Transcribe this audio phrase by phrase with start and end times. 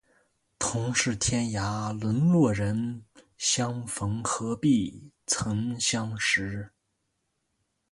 [0.57, 3.05] 同是天涯沦落人，
[3.37, 6.71] 相逢何必曾相识